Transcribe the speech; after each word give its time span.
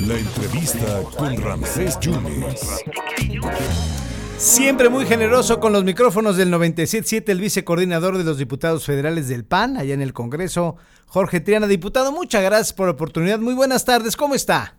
La 0.00 0.18
entrevista 0.18 1.02
con 1.16 1.40
Ramsés 1.40 1.98
Yunes. 2.00 2.84
Siempre 4.36 4.90
muy 4.90 5.06
generoso 5.06 5.58
con 5.58 5.72
los 5.72 5.82
micrófonos 5.82 6.36
del 6.36 6.52
97.7, 6.52 7.30
el 7.30 7.40
vicecoordinador 7.40 8.18
de 8.18 8.24
los 8.24 8.36
diputados 8.36 8.84
federales 8.84 9.28
del 9.28 9.46
PAN, 9.46 9.78
allá 9.78 9.94
en 9.94 10.02
el 10.02 10.12
Congreso, 10.12 10.76
Jorge 11.06 11.40
Triana. 11.40 11.66
Diputado, 11.66 12.12
muchas 12.12 12.42
gracias 12.42 12.74
por 12.74 12.88
la 12.88 12.92
oportunidad. 12.92 13.38
Muy 13.38 13.54
buenas 13.54 13.86
tardes, 13.86 14.14
¿cómo 14.14 14.34
está? 14.34 14.77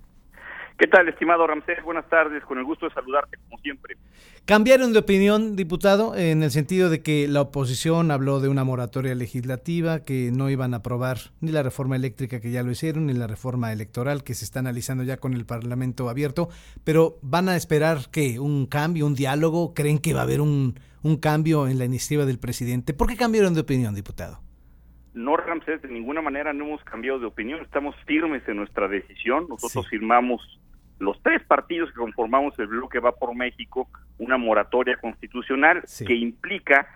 ¿Qué 0.80 0.88
tal, 0.88 1.10
estimado 1.10 1.46
Ramsés? 1.46 1.84
Buenas 1.84 2.08
tardes, 2.08 2.42
con 2.46 2.58
el 2.58 2.64
gusto 2.64 2.88
de 2.88 2.94
saludarte, 2.94 3.36
como 3.50 3.62
siempre. 3.62 3.98
¿Cambiaron 4.46 4.94
de 4.94 5.00
opinión, 5.00 5.58
diputado, 5.58 6.16
en 6.16 6.42
el 6.42 6.52
sentido 6.52 6.90
de 6.90 7.04
que 7.04 7.28
la 7.28 7.42
oposición 7.42 8.12
habló 8.12 8.40
de 8.40 8.48
una 8.48 8.64
moratoria 8.64 9.14
legislativa, 9.14 10.06
que 10.06 10.32
no 10.34 10.50
iban 10.50 10.74
a 10.74 10.78
aprobar 10.78 11.18
ni 11.42 11.52
la 11.52 11.64
reforma 11.64 11.98
eléctrica 11.98 12.40
que 12.40 12.52
ya 12.52 12.64
lo 12.64 12.72
hicieron, 12.72 13.08
ni 13.08 13.14
la 13.14 13.28
reforma 13.28 13.74
electoral 13.74 14.24
que 14.24 14.34
se 14.34 14.46
está 14.46 14.60
analizando 14.60 15.04
ya 15.04 15.18
con 15.18 15.34
el 15.34 15.46
Parlamento 15.46 16.08
abierto, 16.08 16.48
pero 16.86 17.18
van 17.22 17.50
a 17.50 17.58
esperar 17.58 18.10
que 18.10 18.40
un 18.40 18.66
cambio, 18.66 19.06
un 19.06 19.16
diálogo? 19.16 19.74
¿Creen 19.74 20.00
que 20.00 20.14
va 20.14 20.22
a 20.22 20.24
haber 20.24 20.40
un, 20.40 20.80
un 21.04 21.18
cambio 21.18 21.68
en 21.68 21.78
la 21.78 21.84
iniciativa 21.84 22.26
del 22.26 22.40
presidente? 22.40 22.94
¿Por 22.94 23.10
qué 23.10 23.18
cambiaron 23.18 23.54
de 23.54 23.60
opinión, 23.60 23.96
diputado? 23.96 24.40
No, 25.14 25.36
Ramsés, 25.36 25.82
de 25.82 25.90
ninguna 25.90 26.22
manera 26.22 26.54
no 26.54 26.64
hemos 26.64 26.84
cambiado 26.86 27.20
de 27.20 27.26
opinión, 27.26 27.60
estamos 27.60 27.96
firmes 28.06 28.48
en 28.48 28.56
nuestra 28.56 28.88
decisión, 28.88 29.48
nosotros 29.50 29.86
firmamos 29.90 30.42
los 31.00 31.22
tres 31.24 31.42
partidos 31.44 31.90
que 31.90 31.98
conformamos 31.98 32.58
el 32.60 32.68
bloque 32.68 33.00
Va 33.00 33.14
por 33.14 33.36
México 33.36 33.88
una 34.18 34.38
moratoria 34.38 34.98
constitucional 34.98 35.84
que 36.06 36.16
implica 36.16 36.88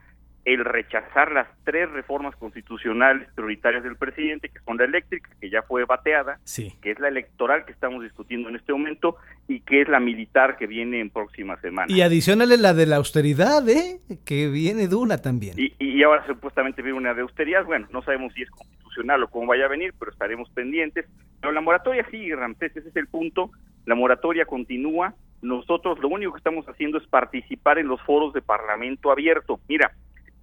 el 0.45 0.65
rechazar 0.65 1.31
las 1.31 1.47
tres 1.63 1.89
reformas 1.89 2.35
constitucionales 2.35 3.29
prioritarias 3.33 3.83
del 3.83 3.95
presidente, 3.95 4.49
que 4.49 4.59
son 4.59 4.77
la 4.77 4.83
eléctrica, 4.83 5.29
que 5.39 5.49
ya 5.49 5.61
fue 5.61 5.85
bateada, 5.85 6.39
que 6.81 6.91
es 6.91 6.99
la 6.99 7.07
electoral 7.07 7.65
que 7.65 7.71
estamos 7.71 8.03
discutiendo 8.03 8.49
en 8.49 8.57
este 8.57 8.73
momento, 8.73 9.15
y 9.47 9.61
que 9.61 9.81
es 9.81 9.87
la 9.87 10.01
militar 10.01 10.57
que 10.57 10.67
viene 10.67 10.99
en 10.99 11.09
próximas 11.09 11.61
semanas. 11.61 11.95
Y 11.95 12.01
adicional 12.01 12.49
la 12.61 12.73
de 12.73 12.85
la 12.85 12.97
austeridad, 12.97 13.67
¿eh? 13.69 14.01
que 14.25 14.49
viene 14.49 14.89
de 14.89 14.95
una 14.95 15.21
también. 15.21 15.55
Y, 15.57 15.73
y 15.79 16.03
ahora 16.03 16.25
supuestamente 16.27 16.81
viene 16.81 16.97
una 16.97 17.13
de 17.13 17.21
austeridad, 17.21 17.63
bueno, 17.63 17.87
no 17.91 18.01
sabemos 18.01 18.33
si 18.33 18.41
es 18.41 18.49
constitucional 18.49 19.23
o 19.23 19.29
cómo 19.29 19.47
vaya 19.47 19.65
a 19.65 19.69
venir, 19.69 19.93
pero 19.97 20.11
estaremos 20.11 20.49
pendientes. 20.49 21.05
Pero 21.39 21.53
la 21.53 21.61
moratoria 21.61 22.05
sigue, 22.09 22.35
Ramsés, 22.35 22.75
ese 22.75 22.89
es 22.89 22.95
el 22.97 23.07
punto, 23.07 23.51
la 23.85 23.95
moratoria 23.95 24.45
continúa, 24.45 25.13
nosotros 25.41 25.99
lo 25.99 26.07
único 26.07 26.31
que 26.31 26.37
estamos 26.37 26.65
haciendo 26.67 26.97
es 26.97 27.07
participar 27.07 27.77
en 27.77 27.87
los 27.87 28.01
foros 28.01 28.33
de 28.33 28.41
Parlamento 28.41 29.11
abierto. 29.11 29.59
Mira, 29.67 29.91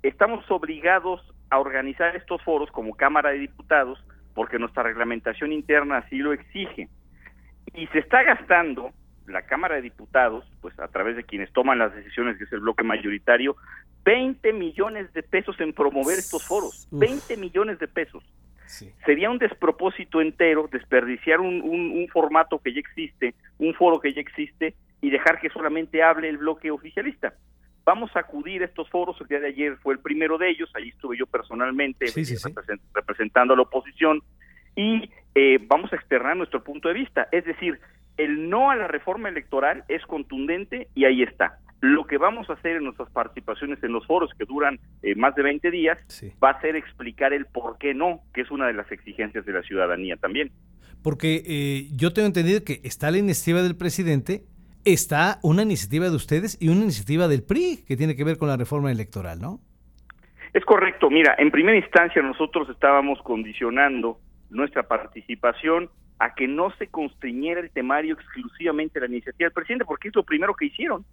estamos 0.03 0.49
obligados 0.51 1.23
a 1.49 1.59
organizar 1.59 2.15
estos 2.17 2.43
foros 2.43 2.71
como 2.71 2.95
Cámara 2.95 3.31
de 3.31 3.39
Diputados 3.39 3.99
porque 4.35 4.59
nuestra 4.59 4.83
reglamentación 4.83 5.53
interna 5.53 5.99
así 5.99 6.19
lo 6.19 6.33
exige. 6.33 6.89
Y 7.75 7.87
se 7.89 7.99
está 7.99 8.23
gastando 8.23 8.91
la 9.27 9.43
Cámara 9.43 9.77
de 9.77 9.83
Diputados, 9.83 10.45
pues 10.61 10.79
a 10.79 10.89
través 10.89 11.17
de 11.17 11.25
quienes 11.25 11.53
toman 11.53 11.79
las 11.79 11.95
decisiones, 11.95 12.37
que 12.37 12.45
es 12.45 12.53
el 12.53 12.61
bloque 12.61 12.83
mayoritario, 12.83 13.57
20 14.05 14.53
millones 14.53 15.13
de 15.13 15.23
pesos 15.23 15.61
en 15.61 15.73
promover 15.73 16.19
estos 16.19 16.47
foros, 16.47 16.89
20 16.91 17.37
millones 17.37 17.79
de 17.79 17.89
pesos. 17.89 18.25
Sería 19.05 19.31
un 19.31 19.39
despropósito 19.39 20.21
entero 20.21 20.69
desperdiciar 20.71 21.41
un, 21.41 21.61
un, 21.61 22.09
formato 22.09 22.59
que 22.59 22.73
ya 22.73 22.81
existe, 22.81 23.35
un 23.59 23.75
foro 23.75 24.01
que 24.01 24.13
ya 24.13 24.21
existe 24.21 24.75
y 25.01 25.11
dejar 25.11 25.41
que 25.41 25.51
solamente 25.51 26.03
hable 26.03 26.29
el 26.29 26.39
bloque 26.39 26.71
oficialista. 26.71 27.35
Vamos 27.85 28.15
a 28.15 28.21
acudir 28.21 28.63
a 28.63 28.67
estos 28.67 28.89
foros, 28.89 29.21
el 29.21 29.27
día 29.27 29.41
de 29.41 29.49
ayer 29.49 29.77
fue 29.79 29.95
el 29.95 30.01
primero 30.01 30.39
de 30.39 30.51
ellos, 30.51 30.71
ahí 30.75 30.91
estuve 30.91 31.17
yo 31.19 31.27
personalmente 31.27 32.07
representando 32.95 33.55
a 33.55 33.57
la 33.57 33.63
oposición 33.63 34.23
y 34.77 35.11
eh, 35.35 35.59
vamos 35.67 35.93
a 35.93 35.97
externar 35.97 36.37
nuestro 36.37 36.63
punto 36.63 36.89
de 36.89 36.95
vista. 36.95 37.29
Es 37.33 37.45
decir, 37.45 37.81
el 38.17 38.49
no 38.49 38.71
a 38.71 38.77
la 38.77 38.87
reforma 38.87 39.29
electoral 39.29 39.85
es 39.89 40.05
contundente 40.07 40.89
y 40.95 41.07
ahí 41.07 41.23
está. 41.23 41.59
Lo 41.81 42.07
que 42.07 42.19
vamos 42.19 42.51
a 42.51 42.55
hacer 42.55 42.77
en 42.77 42.85
nuestras 42.85 43.11
participaciones 43.11 43.83
en 43.83 43.93
los 43.93 44.07
foros, 44.07 44.31
que 44.39 44.45
duran 44.45 44.79
eh, 45.03 45.15
más 45.15 45.35
de 45.35 45.43
20 45.43 45.71
días, 45.71 45.99
va 46.43 46.51
a 46.51 46.61
ser 46.61 46.77
explicar 46.77 47.33
el 47.33 47.47
por 47.47 47.79
qué 47.79 47.95
no, 47.95 48.21
que 48.35 48.43
es 48.43 48.51
una 48.51 48.67
de 48.67 48.75
las 48.75 48.91
exigencias 48.93 49.47
de 49.47 49.53
la 49.53 49.63
ciudadanía 49.63 50.17
también. 50.17 50.51
Porque 51.03 51.43
eh, 51.47 51.89
yo 51.97 52.13
tengo 52.13 52.27
entendido 52.27 52.63
que 52.65 52.81
está 52.85 53.11
la 53.11 53.19
iniciativa 53.19 53.63
del 53.63 53.77
presidente, 53.77 54.45
está 54.85 55.39
una 55.43 55.63
iniciativa 55.63 56.11
de 56.11 56.17
ustedes 56.17 56.59
y 56.61 56.69
una 56.69 56.83
iniciativa 56.83 57.29
del 57.29 57.43
PRI 57.43 57.85
que 57.87 57.97
tiene 57.97 58.15
que 58.15 58.25
ver 58.25 58.37
con 58.37 58.49
la 58.49 58.59
reforma 58.59 58.93
electoral, 58.93 59.41
¿no? 59.41 59.61
Es 60.53 60.65
correcto. 60.65 61.11
Mira, 61.11 61.35
en 61.39 61.51
primera 61.51 61.79
instancia 61.79 62.21
nosotros 62.23 62.69
estábamos 62.69 63.21
condicionando 63.23 64.19
nuestra 64.51 64.83
participación 64.83 65.89
a 66.21 66.35
que 66.35 66.47
no 66.47 66.71
se 66.73 66.87
constriñera 66.87 67.61
el 67.61 67.71
temario 67.71 68.15
exclusivamente 68.15 68.99
a 68.99 69.03
la 69.03 69.09
iniciativa 69.09 69.47
del 69.47 69.55
presidente, 69.55 69.87
porque 69.87 70.09
es 70.09 70.15
lo 70.15 70.23
primero 70.23 70.55
que 70.55 70.67
hicieron, 70.67 71.05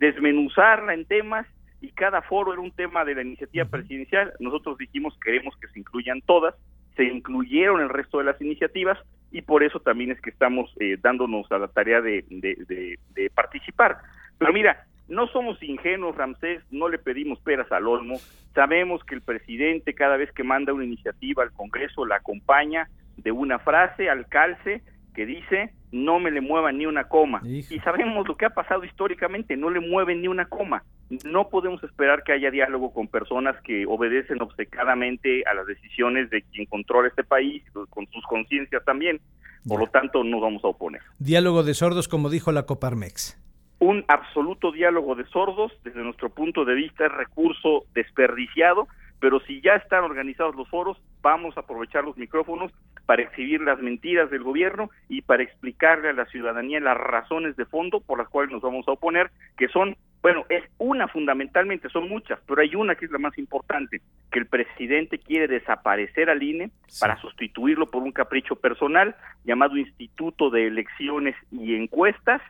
desmenuzarla 0.00 0.94
en 0.94 1.04
temas 1.04 1.46
y 1.82 1.90
cada 1.90 2.22
foro 2.22 2.54
era 2.54 2.62
un 2.62 2.70
tema 2.70 3.04
de 3.04 3.14
la 3.14 3.22
iniciativa 3.22 3.66
presidencial. 3.66 4.32
Nosotros 4.40 4.78
dijimos 4.78 5.16
queremos 5.22 5.54
que 5.58 5.68
se 5.68 5.78
incluyan 5.78 6.22
todas, 6.22 6.54
se 6.96 7.04
incluyeron 7.04 7.82
el 7.82 7.90
resto 7.90 8.18
de 8.18 8.24
las 8.24 8.40
iniciativas 8.40 8.98
y 9.30 9.42
por 9.42 9.62
eso 9.62 9.80
también 9.80 10.12
es 10.12 10.20
que 10.22 10.30
estamos 10.30 10.72
eh, 10.80 10.96
dándonos 10.98 11.50
a 11.52 11.58
la 11.58 11.68
tarea 11.68 12.00
de, 12.00 12.24
de, 12.30 13.30
participar. 13.34 13.98
Pero 14.38 14.50
mira, 14.54 14.86
no 15.08 15.26
somos 15.26 15.62
ingenuos, 15.62 16.16
Ramsés, 16.16 16.62
no 16.70 16.88
le 16.88 16.98
pedimos 16.98 17.38
peras 17.40 17.70
al 17.70 17.86
olmo, 17.86 18.16
sabemos 18.54 19.04
que 19.04 19.14
el 19.14 19.20
presidente 19.20 19.92
cada 19.92 20.16
vez 20.16 20.32
que 20.32 20.42
manda 20.42 20.72
una 20.72 20.84
iniciativa 20.84 21.42
al 21.42 21.52
Congreso 21.52 22.06
la 22.06 22.16
acompaña 22.16 22.88
de 23.16 23.32
una 23.32 23.58
frase 23.58 24.08
al 24.08 24.26
calce 24.28 24.82
que 25.14 25.26
dice 25.26 25.72
no 25.94 26.18
me 26.18 26.32
le 26.32 26.40
muevan 26.40 26.76
ni 26.76 26.86
una 26.86 27.04
coma. 27.04 27.40
Y 27.44 27.62
sabemos 27.80 28.26
lo 28.26 28.36
que 28.36 28.46
ha 28.46 28.50
pasado 28.50 28.84
históricamente, 28.84 29.56
no 29.56 29.70
le 29.70 29.78
mueven 29.78 30.22
ni 30.22 30.28
una 30.28 30.46
coma. 30.46 30.82
No 31.24 31.48
podemos 31.50 31.84
esperar 31.84 32.24
que 32.24 32.32
haya 32.32 32.50
diálogo 32.50 32.92
con 32.92 33.06
personas 33.06 33.54
que 33.62 33.86
obedecen 33.86 34.42
obcecadamente 34.42 35.44
a 35.46 35.54
las 35.54 35.66
decisiones 35.66 36.30
de 36.30 36.42
quien 36.42 36.66
controla 36.66 37.08
este 37.08 37.22
país, 37.22 37.62
con 37.90 38.08
sus 38.10 38.24
conciencias 38.24 38.84
también. 38.84 39.20
Por 39.68 39.78
lo 39.78 39.86
tanto, 39.86 40.24
nos 40.24 40.40
vamos 40.40 40.64
a 40.64 40.68
oponer. 40.68 41.00
Diálogo 41.20 41.62
de 41.62 41.74
sordos, 41.74 42.08
como 42.08 42.28
dijo 42.28 42.50
la 42.50 42.66
Coparmex. 42.66 43.40
Un 43.78 44.04
absoluto 44.08 44.72
diálogo 44.72 45.14
de 45.14 45.24
sordos, 45.26 45.72
desde 45.84 46.02
nuestro 46.02 46.30
punto 46.30 46.64
de 46.64 46.74
vista, 46.74 47.06
es 47.06 47.12
recurso 47.12 47.84
desperdiciado 47.94 48.88
pero 49.24 49.40
si 49.40 49.62
ya 49.62 49.76
están 49.76 50.04
organizados 50.04 50.54
los 50.54 50.68
foros, 50.68 50.98
vamos 51.22 51.56
a 51.56 51.60
aprovechar 51.60 52.04
los 52.04 52.14
micrófonos 52.18 52.70
para 53.06 53.22
exhibir 53.22 53.60
las 53.60 53.80
mentiras 53.80 54.30
del 54.30 54.42
gobierno 54.42 54.90
y 55.08 55.22
para 55.22 55.42
explicarle 55.42 56.08
a 56.08 56.14
la 56.14 56.26
ciudadanía 56.26 56.80
las 56.80 56.96
razones 56.96 57.56
de 57.56 57.66
fondo 57.66 58.00
por 58.00 58.18
las 58.18 58.28
cuales 58.28 58.52
nos 58.52 58.62
vamos 58.62 58.86
a 58.88 58.92
oponer, 58.92 59.30
que 59.56 59.68
son, 59.68 59.96
bueno, 60.22 60.44
es 60.48 60.64
una 60.78 61.08
fundamentalmente, 61.08 61.88
son 61.90 62.08
muchas, 62.08 62.40
pero 62.46 62.62
hay 62.62 62.74
una 62.74 62.94
que 62.94 63.04
es 63.04 63.10
la 63.10 63.18
más 63.18 63.36
importante, 63.38 64.00
que 64.30 64.38
el 64.38 64.46
presidente 64.46 65.18
quiere 65.18 65.48
desaparecer 65.48 66.30
al 66.30 66.42
INE 66.42 66.70
para 67.00 67.20
sustituirlo 67.20 67.86
por 67.86 68.02
un 68.02 68.12
capricho 68.12 68.56
personal 68.56 69.14
llamado 69.44 69.76
Instituto 69.76 70.50
de 70.50 70.66
Elecciones 70.66 71.36
y 71.50 71.74
Encuestas, 71.74 72.40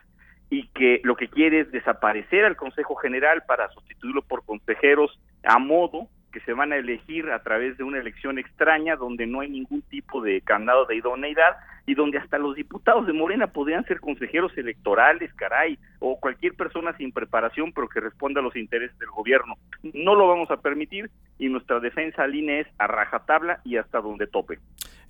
y 0.49 0.67
que 0.69 1.01
lo 1.03 1.15
que 1.15 1.27
quiere 1.27 1.61
es 1.61 1.71
desaparecer 1.71 2.45
al 2.45 2.55
Consejo 2.55 2.95
General 2.95 3.43
para 3.47 3.67
sustituirlo 3.69 4.21
por 4.21 4.45
consejeros 4.45 5.19
a 5.43 5.57
modo 5.57 6.07
que 6.35 6.41
se 6.41 6.51
van 6.51 6.73
a 6.73 6.75
elegir 6.75 7.29
a 7.29 7.41
través 7.43 7.77
de 7.77 7.85
una 7.85 7.97
elección 7.97 8.37
extraña 8.37 8.97
donde 8.97 9.25
no 9.25 9.39
hay 9.39 9.49
ningún 9.49 9.81
tipo 9.83 10.21
de 10.21 10.41
candado 10.41 10.85
de 10.85 10.97
idoneidad 10.97 11.55
y 11.85 11.95
donde 11.95 12.17
hasta 12.17 12.37
los 12.37 12.57
diputados 12.57 13.07
de 13.07 13.13
Morena 13.13 13.47
podrían 13.47 13.85
ser 13.85 14.01
consejeros 14.01 14.51
electorales, 14.57 15.33
caray, 15.35 15.79
o 15.99 16.19
cualquier 16.19 16.53
persona 16.55 16.91
sin 16.97 17.13
preparación 17.13 17.71
pero 17.71 17.87
que 17.87 18.01
responda 18.01 18.41
a 18.41 18.43
los 18.43 18.53
intereses 18.57 18.99
del 18.99 19.07
gobierno. 19.11 19.53
No 19.93 20.13
lo 20.13 20.27
vamos 20.27 20.51
a 20.51 20.57
permitir 20.57 21.09
y 21.39 21.47
nuestra 21.47 21.79
defensa 21.79 22.23
al 22.23 22.35
INE 22.35 22.59
es 22.59 22.67
a 22.79 22.87
rajatabla 22.87 23.61
y 23.63 23.77
hasta 23.77 24.01
donde 24.01 24.27
tope. 24.27 24.59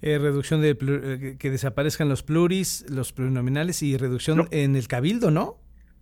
Eh, 0.04 0.20
reducción 0.20 0.62
de 0.62 0.78
eh, 0.80 1.38
que 1.40 1.50
desaparezcan 1.50 2.08
los 2.08 2.22
pluris, 2.22 2.86
los 2.88 3.14
plurinominales 3.14 3.82
y 3.82 3.98
reducción 3.98 4.48
en 4.52 4.76
el 4.76 4.88
cabildo, 4.88 5.32
¿no? 5.32 5.56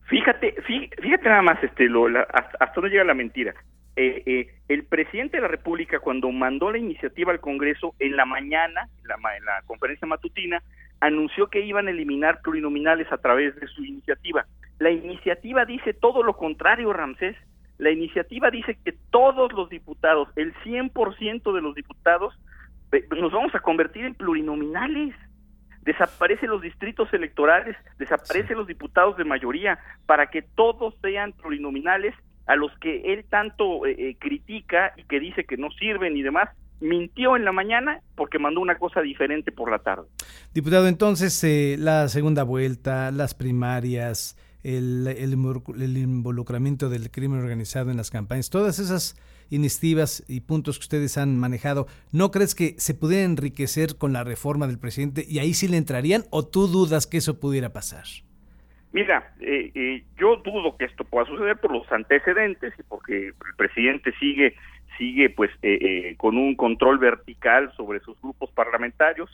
Fíjate, 0.07 0.53
fíjate, 1.01 1.29
nada 1.29 1.41
más, 1.43 1.63
este, 1.63 1.87
lo, 1.87 2.07
hasta, 2.07 2.57
hasta 2.59 2.73
dónde 2.75 2.89
llega 2.89 3.05
la 3.05 3.13
mentira. 3.13 3.53
Eh, 3.95 4.23
eh, 4.25 4.47
el 4.69 4.85
presidente 4.85 5.37
de 5.37 5.41
la 5.41 5.47
República, 5.47 5.99
cuando 5.99 6.31
mandó 6.31 6.71
la 6.71 6.79
iniciativa 6.79 7.31
al 7.31 7.39
Congreso 7.39 7.93
en 7.99 8.15
la 8.15 8.25
mañana, 8.25 8.89
en 9.03 9.07
la, 9.45 9.61
conferencia 9.67 10.07
matutina, 10.07 10.63
anunció 10.99 11.47
que 11.47 11.61
iban 11.61 11.87
a 11.87 11.91
eliminar 11.91 12.41
plurinominales 12.41 13.11
a 13.11 13.17
través 13.17 13.55
de 13.59 13.67
su 13.67 13.85
iniciativa. 13.85 14.47
La 14.79 14.89
iniciativa 14.89 15.65
dice 15.65 15.93
todo 15.93 16.23
lo 16.23 16.35
contrario, 16.35 16.91
Ramsés. 16.91 17.35
La 17.77 17.91
iniciativa 17.91 18.49
dice 18.49 18.77
que 18.83 18.93
todos 19.11 19.53
los 19.53 19.69
diputados, 19.69 20.29
el 20.37 20.53
100% 20.63 21.53
de 21.53 21.61
los 21.61 21.75
diputados, 21.75 22.33
nos 23.15 23.31
vamos 23.31 23.53
a 23.53 23.59
convertir 23.59 24.05
en 24.05 24.15
plurinominales. 24.15 25.13
Desaparecen 25.81 26.49
los 26.49 26.61
distritos 26.61 27.13
electorales, 27.13 27.75
desaparecen 27.99 28.57
los 28.57 28.67
diputados 28.67 29.17
de 29.17 29.25
mayoría, 29.25 29.77
para 30.05 30.27
que 30.27 30.41
todos 30.41 30.95
sean 31.01 31.33
plurinominales 31.33 32.15
a 32.45 32.55
los 32.55 32.71
que 32.79 33.13
él 33.13 33.25
tanto 33.29 33.85
eh, 33.85 33.95
eh, 33.97 34.15
critica 34.19 34.93
y 34.97 35.03
que 35.03 35.19
dice 35.19 35.45
que 35.45 35.57
no 35.57 35.69
sirven 35.71 36.17
y 36.17 36.21
demás, 36.21 36.49
mintió 36.79 37.35
en 37.37 37.45
la 37.45 37.51
mañana 37.51 38.01
porque 38.15 38.39
mandó 38.39 38.59
una 38.59 38.77
cosa 38.77 39.01
diferente 39.01 39.51
por 39.51 39.71
la 39.71 39.79
tarde. 39.79 40.07
Diputado, 40.53 40.87
entonces 40.87 41.41
eh, 41.43 41.77
la 41.79 42.09
segunda 42.09 42.43
vuelta, 42.43 43.11
las 43.11 43.33
primarias, 43.33 44.37
el, 44.63 45.07
el, 45.07 45.97
involucramiento 45.97 46.89
del 46.89 47.09
crimen 47.09 47.39
organizado 47.39 47.89
en 47.91 47.97
las 47.97 48.11
campañas, 48.11 48.49
todas 48.49 48.79
esas 48.79 49.15
iniciativas 49.49 50.23
y 50.27 50.41
puntos 50.41 50.77
que 50.77 50.83
ustedes 50.83 51.17
han 51.17 51.37
manejado, 51.37 51.87
¿no 52.11 52.31
crees 52.31 52.55
que 52.55 52.75
se 52.77 52.93
pudiera 52.93 53.23
enriquecer 53.23 53.97
con 53.97 54.11
la 54.13 54.23
reforma 54.23 54.67
del 54.67 54.79
presidente 54.79 55.25
y 55.27 55.39
ahí 55.39 55.53
sí 55.53 55.67
le 55.67 55.77
entrarían 55.77 56.25
o 56.31 56.45
tú 56.45 56.67
dudas 56.67 57.07
que 57.07 57.17
eso 57.17 57.39
pudiera 57.39 57.71
pasar? 57.71 58.05
Mira, 58.93 59.33
eh, 59.39 59.71
eh, 59.73 60.03
yo 60.17 60.37
dudo 60.37 60.77
que 60.77 60.85
esto 60.85 61.03
pueda 61.03 61.25
suceder 61.25 61.57
por 61.57 61.71
los 61.71 61.91
antecedentes 61.91 62.73
y 62.79 62.83
porque 62.83 63.29
el 63.29 63.55
presidente 63.57 64.13
sigue 64.19 64.55
sigue 64.99 65.31
pues 65.31 65.49
eh, 65.63 65.79
eh 65.81 66.15
con 66.17 66.37
un 66.37 66.55
control 66.55 66.99
vertical 66.99 67.73
sobre 67.75 67.99
sus 68.01 68.21
grupos 68.21 68.51
parlamentarios, 68.51 69.31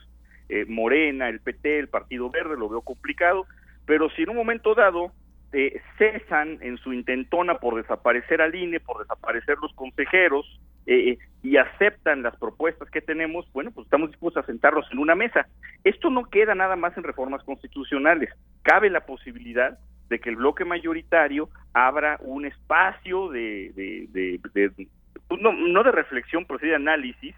eh, 0.47 0.65
Morena, 0.65 1.27
el 1.27 1.41
PT, 1.41 1.77
el 1.77 1.89
Partido 1.89 2.29
Verde, 2.29 2.55
lo 2.57 2.69
veo 2.69 2.81
complicado, 2.81 3.45
pero 3.85 4.09
si 4.11 4.23
en 4.23 4.29
un 4.29 4.37
momento 4.37 4.75
dado 4.75 5.11
eh, 5.51 5.81
cesan 5.97 6.59
en 6.61 6.77
su 6.77 6.93
intentona 6.93 7.57
por 7.59 7.75
desaparecer 7.75 8.41
al 8.41 8.55
INE, 8.55 8.79
por 8.79 8.99
desaparecer 8.99 9.57
los 9.61 9.73
consejeros 9.73 10.59
eh, 10.91 11.19
y 11.43 11.57
aceptan 11.57 12.23
las 12.23 12.35
propuestas 12.37 12.89
que 12.89 12.99
tenemos, 12.99 13.45
bueno, 13.53 13.69
pues 13.71 13.85
estamos 13.85 14.09
dispuestos 14.09 14.43
a 14.43 14.47
sentarnos 14.47 14.91
en 14.91 14.97
una 14.97 15.13
mesa. 15.13 15.47
Esto 15.83 16.09
no 16.09 16.25
queda 16.25 16.55
nada 16.55 16.75
más 16.75 16.97
en 16.97 17.03
reformas 17.03 17.43
constitucionales. 17.43 18.29
Cabe 18.63 18.89
la 18.89 19.05
posibilidad 19.05 19.77
de 20.09 20.19
que 20.19 20.29
el 20.29 20.37
bloque 20.37 20.65
mayoritario 20.65 21.49
abra 21.73 22.17
un 22.21 22.45
espacio 22.45 23.29
de, 23.29 23.71
de, 23.75 24.39
de, 24.51 24.87
pues 25.27 25.39
no, 25.39 25.53
no 25.53 25.83
de 25.83 25.91
reflexión, 25.91 26.45
pero 26.45 26.59
sí 26.59 26.65
de 26.65 26.75
análisis 26.75 27.35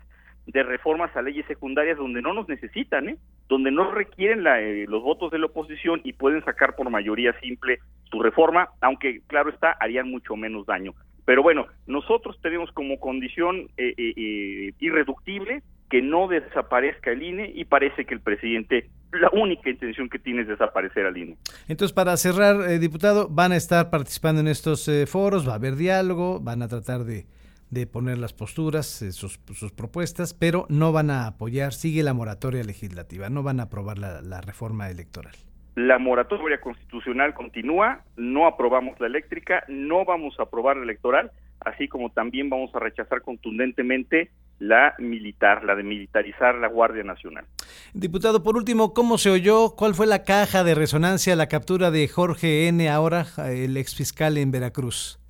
de 0.47 0.63
reformas 0.63 1.15
a 1.15 1.21
leyes 1.21 1.45
secundarias 1.45 1.97
donde 1.97 2.21
no 2.21 2.33
nos 2.33 2.47
necesitan, 2.47 3.09
¿eh? 3.09 3.17
donde 3.49 3.69
no 3.69 3.91
requieren 3.91 4.43
la, 4.43 4.61
eh, 4.61 4.85
los 4.87 5.03
votos 5.03 5.29
de 5.31 5.39
la 5.39 5.47
oposición 5.47 5.99
y 6.05 6.13
pueden 6.13 6.43
sacar 6.45 6.75
por 6.75 6.89
mayoría 6.89 7.37
simple 7.41 7.79
su 8.09 8.21
reforma, 8.21 8.69
aunque 8.79 9.21
claro 9.27 9.49
está, 9.49 9.75
harían 9.79 10.09
mucho 10.09 10.35
menos 10.35 10.65
daño. 10.65 10.93
Pero 11.25 11.43
bueno, 11.43 11.67
nosotros 11.87 12.39
tenemos 12.41 12.71
como 12.71 12.99
condición 12.99 13.69
eh, 13.77 13.93
eh, 13.97 14.73
irreductible 14.79 15.61
que 15.89 16.01
no 16.01 16.27
desaparezca 16.27 17.11
el 17.11 17.21
INE 17.21 17.51
y 17.53 17.65
parece 17.65 18.05
que 18.05 18.13
el 18.13 18.21
presidente 18.21 18.89
la 19.11 19.29
única 19.33 19.69
intención 19.69 20.07
que 20.07 20.19
tiene 20.19 20.43
es 20.43 20.47
desaparecer 20.47 21.05
al 21.05 21.17
INE. 21.17 21.35
Entonces, 21.67 21.93
para 21.93 22.15
cerrar, 22.15 22.79
diputado, 22.79 23.27
van 23.29 23.51
a 23.51 23.57
estar 23.57 23.89
participando 23.89 24.39
en 24.39 24.47
estos 24.47 24.89
foros, 25.07 25.45
va 25.45 25.51
a 25.51 25.55
haber 25.55 25.75
diálogo, 25.75 26.39
van 26.39 26.61
a 26.61 26.69
tratar 26.69 27.03
de 27.03 27.25
de 27.71 27.87
poner 27.87 28.17
las 28.17 28.33
posturas, 28.33 29.01
eh, 29.01 29.13
sus, 29.13 29.39
sus, 29.53 29.71
propuestas, 29.71 30.33
pero 30.33 30.67
no 30.69 30.91
van 30.91 31.09
a 31.09 31.25
apoyar, 31.25 31.73
sigue 31.73 32.03
la 32.03 32.13
moratoria 32.13 32.63
legislativa, 32.63 33.29
no 33.29 33.43
van 33.43 33.61
a 33.61 33.63
aprobar 33.63 33.97
la, 33.97 34.41
reforma 34.41 34.89
electoral. 34.89 35.33
La 35.75 35.99
moratoria 35.99 36.59
constitucional 36.59 37.33
continúa, 37.33 38.03
no 38.17 38.45
aprobamos 38.45 38.99
la 38.99 39.07
eléctrica, 39.07 39.63
no 39.67 40.05
vamos 40.05 40.39
a 40.39 40.43
aprobar 40.43 40.77
la 40.77 40.83
electoral, 40.83 41.31
así 41.59 41.87
como 41.87 42.09
también 42.09 42.49
vamos 42.49 42.73
a 42.75 42.79
rechazar 42.79 43.21
contundentemente 43.21 44.31
la 44.59 44.93
militar, 44.99 45.63
la 45.63 45.75
de 45.75 45.83
militarizar 45.83 46.55
la 46.55 46.67
Guardia 46.67 47.03
Nacional. 47.03 47.45
Diputado, 47.93 48.43
por 48.43 48.57
último, 48.57 48.93
¿cómo 48.93 49.17
se 49.17 49.31
oyó? 49.31 49.75
¿Cuál 49.75 49.95
fue 49.95 50.07
la 50.07 50.23
caja 50.23 50.63
de 50.63 50.75
resonancia, 50.75 51.35
la 51.35 51.47
captura 51.47 51.89
de 51.89 52.07
Jorge 52.07 52.67
N., 52.67 52.89
ahora 52.89 53.25
el 53.47 53.77
exfiscal 53.77 54.37
en 54.37 54.51
Veracruz? 54.51 55.21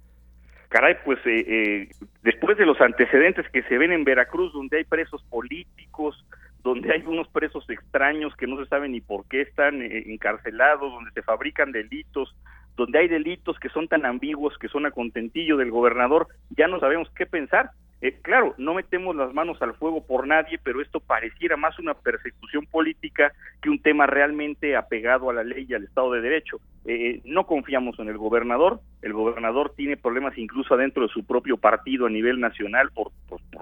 caray, 0.72 0.96
pues 1.04 1.20
eh, 1.26 1.46
eh, 1.48 1.90
después 2.24 2.58
de 2.58 2.66
los 2.66 2.80
antecedentes 2.82 3.48
que 3.50 3.62
se 3.64 3.78
ven 3.78 3.92
en 3.92 4.06
Veracruz, 4.06 4.54
donde 4.54 4.78
hay 4.78 4.84
presos 4.86 5.22
políticos, 5.30 6.26
donde 6.64 6.92
hay 6.94 7.04
unos 7.06 7.28
presos 7.30 7.68
extraños 7.70 8.36
que 8.36 8.48
no 8.48 8.58
se 8.58 8.70
sabe 8.70 8.88
ni 8.88 9.02
por 9.02 9.26
qué 9.28 9.42
están 9.42 9.82
eh, 9.82 10.04
encarcelados, 10.08 10.92
donde 10.92 11.12
se 11.12 11.22
fabrican 11.22 11.72
delitos, 11.72 12.36
donde 12.76 13.00
hay 13.00 13.08
delitos 13.08 13.60
que 13.60 13.70
son 13.70 13.88
tan 13.88 14.06
ambiguos 14.06 14.58
que 14.58 14.68
son 14.68 14.86
a 14.86 14.92
contentillo 14.92 15.58
del 15.58 15.72
gobernador, 15.72 16.28
ya 16.50 16.68
no 16.68 16.80
sabemos 16.80 17.10
qué 17.16 17.26
pensar. 17.26 17.72
Eh, 18.02 18.18
claro, 18.24 18.56
no 18.58 18.74
metemos 18.74 19.16
las 19.16 19.32
manos 19.32 19.62
al 19.62 19.76
fuego 19.76 20.04
por 20.04 20.26
nadie, 20.26 20.60
pero 20.64 20.82
esto 20.82 21.00
pareciera 21.00 21.56
más 21.56 21.78
una 21.78 21.94
persecución 21.94 22.66
política 22.66 23.32
que 23.62 23.70
un 23.70 23.80
tema 23.80 24.08
realmente 24.08 24.76
apegado 24.76 25.30
a 25.30 25.34
la 25.34 25.44
ley 25.44 25.68
y 25.70 25.76
al 25.76 25.84
Estado 25.84 26.12
de 26.14 26.22
Derecho. 26.22 26.58
Eh, 26.86 26.94
eh 26.94 27.22
no 27.26 27.46
confiamos 27.46 28.00
en 28.00 28.10
el 28.10 28.18
gobernador, 28.18 28.80
el 29.04 29.14
gobernador 29.14 29.74
tiene 29.76 29.98
problemas 29.98 30.36
incluso 30.36 30.74
adentro 30.74 31.04
de 31.04 31.14
su 31.14 31.24
propio 31.26 31.58
partido 31.58 32.08
a 32.08 32.10
nivel 32.10 32.40
nacional 32.40 32.90
por, 32.92 33.12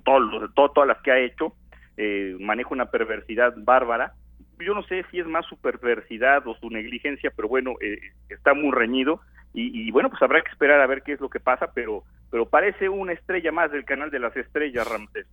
todo, 0.05 0.49
todas 0.53 0.87
las 0.87 1.01
que 1.01 1.11
ha 1.11 1.19
hecho, 1.19 1.53
eh, 2.01 2.37
maneja 2.39 2.69
una 2.71 2.89
perversidad 2.89 3.53
bárbara. 3.57 4.13
Yo 4.57 4.73
no 4.73 4.83
sé 4.83 5.03
si 5.11 5.19
es 5.19 5.27
más 5.27 5.45
su 5.47 5.57
perversidad 5.57 6.47
o 6.47 6.55
su 6.55 6.69
negligencia, 6.69 7.29
pero 7.35 7.49
bueno, 7.49 7.73
eh, 7.81 7.99
está 8.29 8.53
muy 8.53 8.71
reñido 8.71 9.19
y, 9.53 9.87
y, 9.87 9.91
bueno, 9.91 10.09
pues 10.09 10.21
habrá 10.21 10.41
que 10.41 10.49
esperar 10.49 10.79
a 10.79 10.87
ver 10.87 11.01
qué 11.01 11.13
es 11.13 11.19
lo 11.19 11.29
que 11.29 11.41
pasa, 11.41 11.71
pero, 11.73 12.03
pero 12.31 12.47
parece 12.47 12.87
una 12.87 13.11
estrella 13.11 13.51
más 13.51 13.69
del 13.71 13.83
canal 13.83 14.11
de 14.11 14.19
las 14.19 14.35
estrellas, 14.37 14.87
Ramsés. 14.87 15.25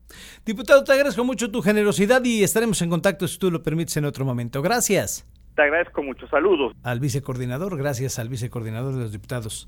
Diputado, 0.45 0.83
te 0.83 0.93
agradezco 0.93 1.23
mucho 1.23 1.53
tu 1.53 1.63
generosidad 1.63 2.25
y 2.25 2.43
estaremos 2.43 2.83
en 2.83 2.91
contacto 2.91 3.29
si 3.29 3.39
tú 3.39 3.51
lo 3.51 3.63
permites 3.63 3.97
en 3.97 4.05
otro 4.05 4.25
momento. 4.25 4.61
Gracias. 4.61 5.25
Te 5.55 5.63
agradezco 5.63 6.03
mucho. 6.03 6.27
Saludos. 6.27 6.75
Al 6.83 6.99
vicecoordinador, 6.99 7.77
gracias 7.77 8.19
al 8.19 8.29
vicecoordinador 8.29 8.95
de 8.95 9.03
los 9.03 9.13
diputados 9.13 9.67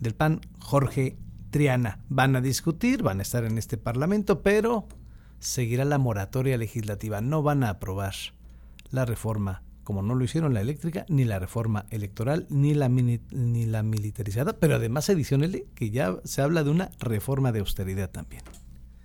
del 0.00 0.14
PAN, 0.14 0.40
Jorge 0.58 1.16
Triana. 1.52 2.00
Van 2.08 2.34
a 2.34 2.40
discutir, 2.40 3.02
van 3.04 3.20
a 3.20 3.22
estar 3.22 3.44
en 3.44 3.56
este 3.56 3.76
Parlamento, 3.76 4.42
pero 4.42 4.88
seguirá 5.40 5.84
la 5.84 5.98
moratoria 5.98 6.56
legislativa. 6.56 7.20
No 7.20 7.42
van 7.42 7.64
a 7.64 7.70
aprobar 7.70 8.14
la 8.90 9.04
reforma 9.04 9.62
como 9.90 10.02
no 10.02 10.14
lo 10.14 10.22
hicieron 10.22 10.54
la 10.54 10.60
eléctrica, 10.60 11.04
ni 11.08 11.24
la 11.24 11.40
reforma 11.40 11.86
electoral, 11.90 12.46
ni 12.48 12.74
la, 12.74 12.88
ni 12.88 13.66
la 13.66 13.82
militarizada, 13.82 14.52
pero 14.52 14.76
además 14.76 15.10
adicional 15.10 15.64
que 15.74 15.90
ya 15.90 16.16
se 16.22 16.42
habla 16.42 16.62
de 16.62 16.70
una 16.70 16.90
reforma 17.00 17.50
de 17.50 17.58
austeridad 17.58 18.08
también. 18.08 18.44